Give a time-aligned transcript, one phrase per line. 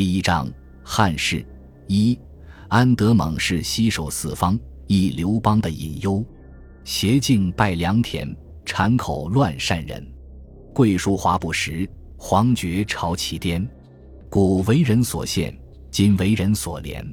[0.00, 0.50] 第一章
[0.82, 1.44] 汉室
[1.86, 2.18] 一，
[2.68, 6.24] 安德猛士西守四方，忆刘邦的隐忧。
[6.84, 8.34] 斜径拜良田，
[8.64, 10.02] 产口乱善人。
[10.72, 11.86] 桂书华不实，
[12.16, 13.68] 黄爵朝其颠。
[14.30, 15.54] 古为人所献，
[15.90, 17.04] 今为人所怜。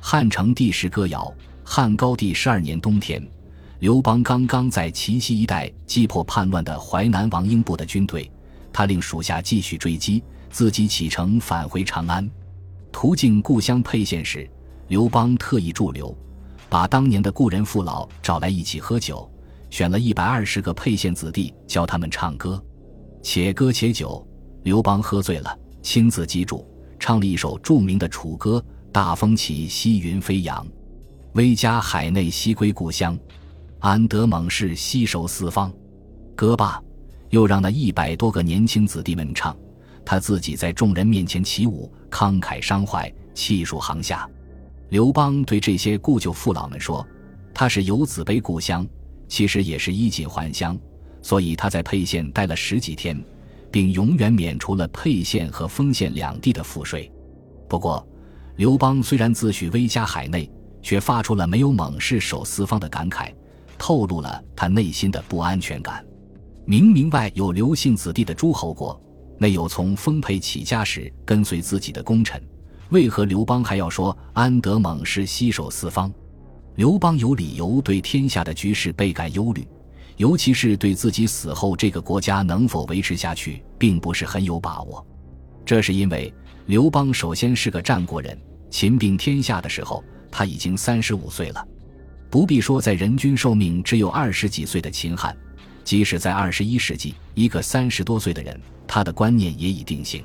[0.00, 1.32] 汉成帝时歌谣：
[1.64, 3.24] 汉高帝十二年冬天，
[3.78, 8.28] 刘邦刚刚在齐西一带击破叛乱的淮南王英部的军队，
[8.72, 10.20] 他令属下继续追击。
[10.56, 12.26] 自己启程返回长安，
[12.90, 14.48] 途经故乡沛县时，
[14.88, 16.16] 刘邦特意驻留，
[16.70, 19.30] 把当年的故人父老找来一起喝酒，
[19.68, 22.58] 选了一百二十个沛县子弟教他们唱歌，
[23.22, 24.26] 且歌且酒。
[24.62, 26.66] 刘邦喝醉了，亲自击筑，
[26.98, 30.66] 唱了一首著名的楚歌：“大风起，兮云飞扬，
[31.34, 33.14] 威加海内兮归故乡，
[33.80, 35.70] 安得猛士兮守四方。”
[36.34, 36.82] 歌罢，
[37.28, 39.54] 又让那一百多个年轻子弟们唱。
[40.06, 44.26] 他自己在众人面前起舞，慷慨伤怀，气数行下。
[44.90, 47.04] 刘邦对这些故旧父老们说
[47.52, 48.86] ：“他是游子悲故乡，
[49.26, 50.78] 其实也是衣锦还乡。
[51.22, 53.20] 所以他在沛县待了十几天，
[53.68, 57.10] 并永远免除了沛县和丰县两地的赋税。
[57.68, 58.06] 不过，
[58.54, 60.48] 刘邦虽然自诩威加海内，
[60.80, 63.34] 却发出了没有猛士守四方的感慨，
[63.76, 66.06] 透露了他内心的不安全感。
[66.64, 68.98] 明明外有刘姓子弟的诸侯国。”
[69.38, 72.42] 内有从丰沛起家时跟随自己的功臣，
[72.90, 76.12] 为何刘邦还要说安得猛士西守四方？
[76.76, 79.66] 刘邦有理由对天下的局势倍感忧虑，
[80.16, 85.04] 尤其是对自己死后这个国家能否维持下去，并不是很有把握。
[85.64, 86.32] 这是因为
[86.66, 88.38] 刘邦首先是个战国人，
[88.70, 91.66] 秦并天下的时候他已经三十五岁了，
[92.30, 95.36] 不必说在人均寿命只有二十几岁的秦汉，
[95.86, 98.60] 即使在二十一世纪，一个三十多岁的人。
[98.88, 100.24] 他的观念也已定性。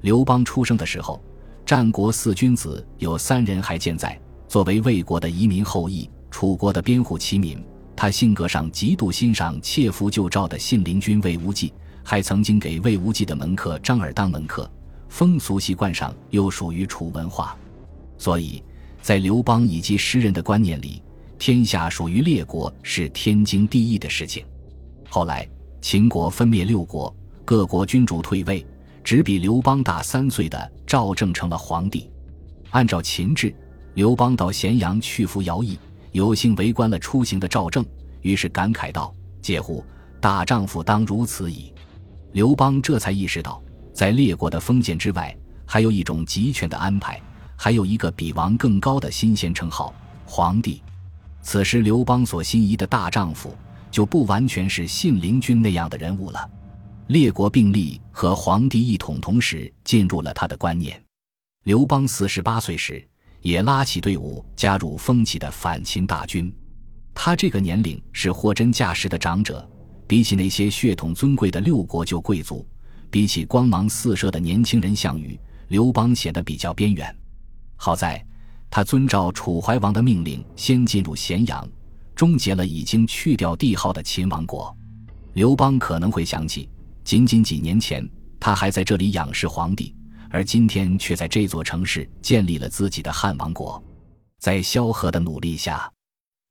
[0.00, 1.22] 刘邦出生的时候，
[1.66, 4.18] 战国四君子有三人还健在。
[4.48, 7.62] 作为魏国的移民后裔，楚国的边户齐民，
[7.94, 14.70] 他性格上极度欣赏切符救赵的信陵君魏无忌，还曾经给魏无忌的门客张耳当门客。
[15.10, 17.54] 风俗习惯上又属于楚文化，
[18.16, 18.62] 所以
[19.02, 21.02] 在刘邦以及诗人的观念里，
[21.38, 24.42] 天下属于列国是天经地义的事情。
[25.08, 25.48] 后来
[25.80, 27.14] 秦国分灭六国。
[27.44, 28.66] 各国君主退位，
[29.04, 32.10] 只比刘邦大三岁的赵正成了皇帝。
[32.70, 33.54] 按照秦制，
[33.94, 35.78] 刘邦到咸阳去服徭役，
[36.10, 37.86] 有幸围观了出行的赵正，
[38.22, 39.84] 于是感慨道：“嗟乎！
[40.20, 41.72] 大丈夫当如此矣。”
[42.34, 43.62] 刘邦这才意识到，
[43.94, 45.32] 在列国的封建之外，
[45.64, 47.22] 还有一种集权的安排，
[47.54, 49.94] 还有一个比王更高的新鲜称号——
[50.26, 50.82] 皇帝。
[51.42, 53.54] 此时，刘邦所心仪的大丈夫，
[53.90, 56.50] 就不完全是信陵君那样的人物了。
[57.08, 61.00] 列国并立和皇帝一统同时进入了他的观念。
[61.64, 63.06] 刘邦四十八岁时，
[63.40, 66.52] 也拉起队伍加入风起的反秦大军。
[67.14, 69.68] 他这个年龄是货真价实的长者，
[70.06, 72.66] 比起那些血统尊贵的六国旧贵族，
[73.10, 77.16] 比起光芒四射的年轻人项羽，刘邦显得比较边缘。
[77.76, 78.24] 好在，
[78.68, 81.66] 他遵照楚怀王的命令，先进入咸阳，
[82.16, 84.76] 终结了已经去掉帝号的秦王国。
[85.34, 86.68] 刘邦可能会想起。
[87.04, 88.04] 仅仅几年前，
[88.40, 89.94] 他还在这里仰视皇帝，
[90.28, 93.80] 而今天却在这座城市建立了自己的汉王国。
[94.40, 95.88] 在萧何的努力下，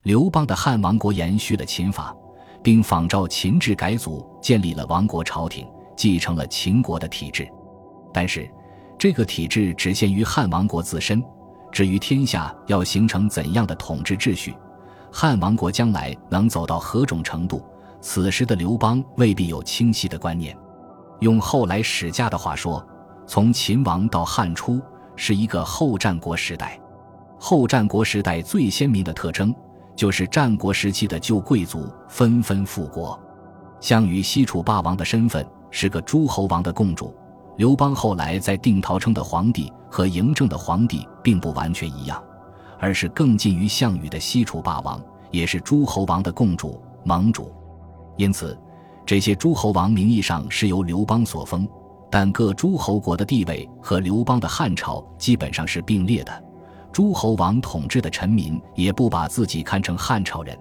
[0.04, 2.16] 刘邦的汉王国延续了秦法，
[2.64, 7.46] 并仿照秦制改组，建立了王国朝廷，继承了秦国的体制。
[8.14, 8.50] 但是，
[8.98, 11.22] 这个体制只限于汉王国自身。
[11.70, 14.56] 至于天下要形成怎样的统治秩序，
[15.18, 17.64] 汉王国将来能走到何种程度？
[18.02, 20.54] 此时的刘邦未必有清晰的观念。
[21.22, 22.86] 用后来史家的话说，
[23.26, 24.82] 从秦王到汉初
[25.16, 26.78] 是一个后战国时代。
[27.40, 29.56] 后战国时代最鲜明的特征，
[29.96, 33.18] 就是战国时期的旧贵族纷纷复国。
[33.80, 37.16] 项羽西楚霸王的身份是个诸侯王的共主。
[37.56, 42.22] 刘邦后来在定陶称的皇帝和嬴政的皇帝并不完全一样，
[42.86, 45.02] 而是更近于项羽的西楚霸王，
[45.32, 47.52] 也是诸侯王的共主盟主。
[48.16, 48.56] 因此，
[49.04, 51.68] 这些诸侯王名义上是由刘邦所封，
[52.12, 56.44] 但各诸侯国的地位和刘邦的汉朝基本上是并列的。
[56.92, 60.56] 诸侯王统治的臣民也不把自己看成汉朝人。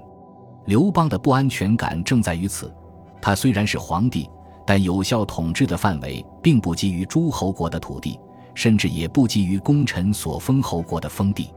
[0.64, 2.74] 刘邦的不安全感正在于此：
[3.20, 4.30] 他虽然是皇帝，
[4.66, 8.18] 但有效统治的范围并不基于诸侯国的土地，
[8.54, 11.50] 甚至也不基于功臣所封侯国的封地。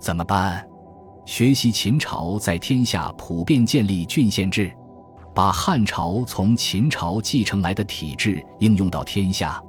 [0.00, 0.66] 怎么办？
[1.26, 4.72] 学习秦朝在天下普遍建立郡县制。
[5.32, 9.62] 把汉朝从秦朝继承来的体制应用到天下，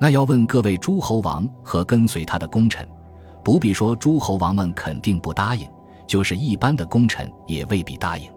[0.00, 2.86] 那要问各位诸侯王和跟随他的功臣，
[3.44, 5.66] 不必说诸侯王们肯定不答应，
[6.08, 8.28] 就是一般的功臣也未必答应。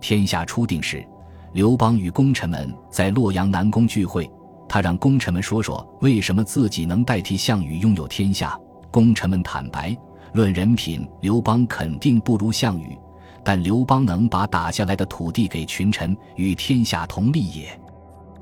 [0.00, 1.06] 天下初定时，
[1.52, 4.28] 刘邦与功臣们在洛阳南宫聚会，
[4.68, 8.58] 他让功臣们说说为什么自己能代替项羽拥有天下。
[8.90, 9.96] 功臣们坦白，
[10.32, 12.96] 论人品，刘邦肯定不如项羽，
[13.44, 17.80] 但刘邦能把打下来的土地给群臣，与天下同利也。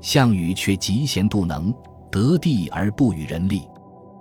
[0.01, 1.73] 项羽却嫉贤妒能。
[2.11, 3.67] 得地而不与人利，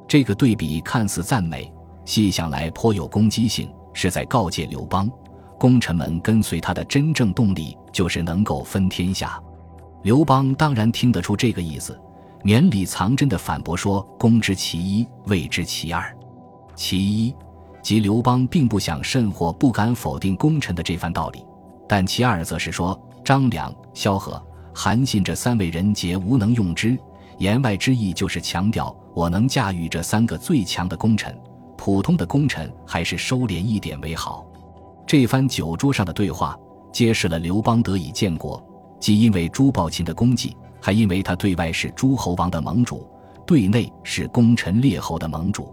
[0.07, 1.73] 这个对比看似赞美，
[2.05, 5.11] 细想来颇有攻击性，是在告诫刘邦，
[5.59, 9.43] 功臣们跟随他的真正动力就是能够分天下。
[10.03, 11.99] 刘邦当然听得出这个意思，
[12.43, 16.15] 绵里藏针的反驳说：“攻之其一，谓之其二。
[16.75, 17.35] 其一，
[17.89, 21.41] 即刘邦并不想甚或不敢否定功臣的这番道理；
[21.89, 24.39] 但其二，则是说张良、萧何、
[24.75, 26.99] 韩信这三位人杰无能用之。”
[27.41, 31.35] 言外之意就是强调我能驾驭这三个最强的功臣，
[31.79, 34.47] 普通的功臣还是收敛一点为好。
[35.07, 36.55] 这番酒桌上的对话
[36.93, 38.63] 揭示了刘邦得以建国，
[39.01, 43.09] 既因为朱暴秦的功绩，还因为他对外是诸侯王的盟主，
[43.47, 45.73] 对内是功臣列侯的盟主，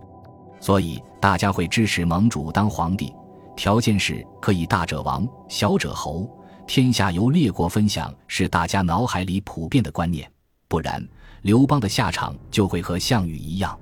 [0.66, 3.14] 所以大家会支持盟主当皇帝，
[3.56, 6.28] 条件是可以大者王，小者侯，
[6.66, 10.28] 天下由列国分享，是大家脑海里普遍的观念，
[10.68, 11.08] 不然。
[11.44, 13.78] 刘邦的下场就会和项羽一样。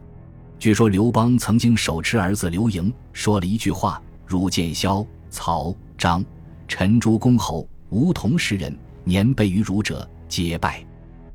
[0.59, 6.21] 据说刘邦曾经手持儿子刘盈，说了一句话：“汝见萧、曹、张、
[6.67, 10.85] 陈诸公侯，无同时人，年辈于汝者，皆败。”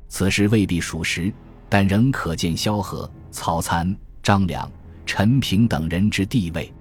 [0.09, 1.33] 此事未必属实，
[1.67, 4.71] 但仍可见萧何、曹参、张良、
[5.11, 6.71] 陈平等人之地位。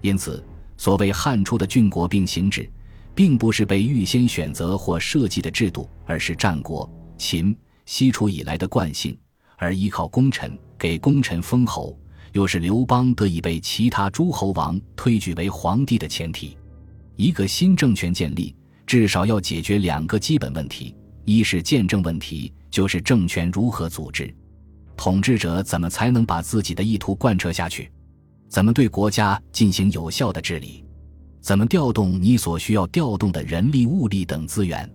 [0.00, 0.44] 因此，
[0.76, 2.68] 所谓汉初的郡国并行制，
[3.14, 7.56] 并不是被预先选择或设计的制度，而是战国、秦。
[7.86, 9.16] 西楚以来的惯性，
[9.56, 11.96] 而依靠功臣给功臣封侯，
[12.32, 16.56] 又是刘邦得以被其他诸侯王推举为皇帝的前提。
[17.14, 18.52] 一个新政权建立，
[18.86, 24.34] 至少要解决两个基本问题：一是建政问题，就是政权如何组织，
[24.98, 27.90] 统治者怎么才能把自己的意图贯彻下去，
[28.48, 30.84] 怎么对国家进行有效的治理，
[31.40, 34.90] 怎么调动你所需要调动的人力、物力等资源。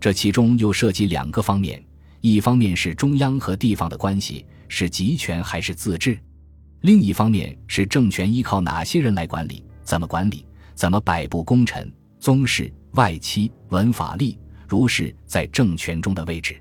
[0.00, 1.80] 这其中又涉及两个方面。
[2.22, 6.18] 一方面是中央和地方的关系是集权还是自治，
[6.80, 16.56] 另一方面是政权依靠哪些人来管理，怎么管理，怎么摆布功臣、宗室、外戚、文法吏、儒士在政权中的位置。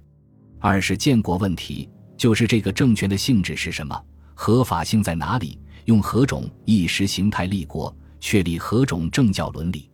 [0.60, 4.00] 二是建国问题，就是这个政权的性质是什么，
[4.34, 9.90] 合法性在哪里，用何种意识形态立国，确立何种政教伦理。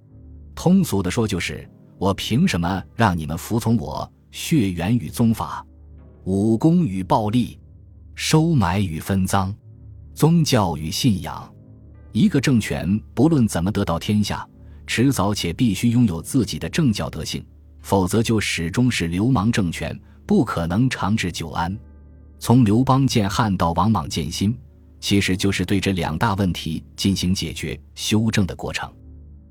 [0.54, 1.68] 通俗的说，就是
[1.98, 4.10] 我凭什么让你们服从我？
[4.31, 5.66] 血缘与宗法，
[6.25, 7.60] 武功与暴力，
[8.13, 9.51] 收买与分赃，
[10.13, 11.51] 宗教与信仰。
[12.12, 14.48] 一个政权不论怎么得到天下，
[14.86, 17.44] 迟早且必须拥有自己的政教德性，
[17.81, 21.75] 否则就始终是流氓政权，不可能长治久安。
[22.39, 24.57] 从刘邦建汉到王莽建新，
[25.00, 28.91] 其实就是对这两大问题进行解决、修正的过程。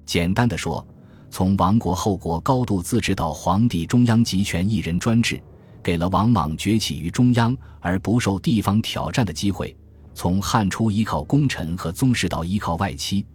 [0.05, 0.87] 简单的说。
[1.31, 5.39] 从亡国后国高度自治到皇帝中央集权一人专制，
[5.83, 9.69] 给了王莽崛起于中央而不受地方挑战的机会；
[10.15, 13.27] 从汉初依靠功臣和宗室到依靠外戚，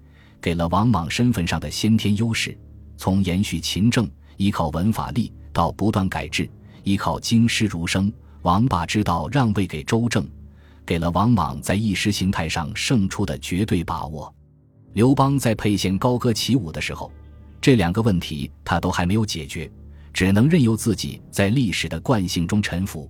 [0.42, 2.58] 给了王莽身份上的先天优势；
[2.98, 6.50] 从延续秦政依靠文法吏到不断改制
[6.84, 8.12] 依靠经师儒生，
[8.44, 10.26] 王霸之道让位给周正，
[10.86, 14.34] 给了王莽在意识形态上胜出的绝对把握。
[14.94, 17.12] 刘邦在沛县高歌起舞的时候。
[17.62, 19.72] 这两个问题他都还没有解决，
[20.12, 23.10] 只能任由自己在历史的惯性中沉浮。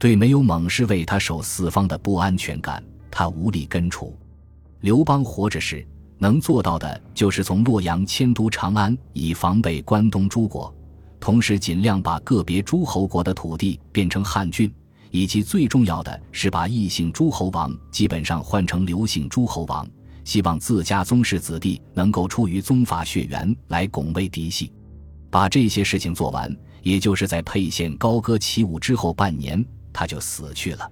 [0.00, 4.12] 对没有猛士为他守四方的不安全感，他无力根除。
[4.80, 5.86] 刘邦活着时
[6.18, 10.74] 能做到的，就是从洛阳迁都长安，以防备关东诸国，
[11.24, 14.70] 同时尽量把个别诸侯国的土地变成汉郡，
[15.10, 19.88] 以及最重要的是把异姓诸侯王基本上换成刘姓诸侯王。
[20.22, 24.70] 希望自家宗室子弟能够出于宗法血缘来拱卫嫡系，
[25.30, 29.64] 把这些事情做完，也就是在沛县高歌起舞之后半年，
[29.94, 30.86] 他就死去了。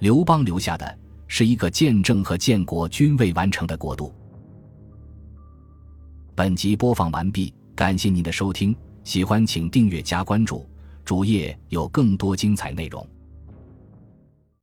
[0.00, 4.12] 刘邦留下的是一个建政和建国均未完成的国度。
[6.34, 10.64] 本集播放完毕，感谢您的收听，喜欢请订阅加关注，
[11.04, 13.06] 主页有更多精彩内容。